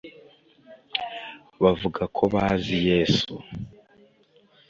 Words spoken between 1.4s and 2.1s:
Bavuga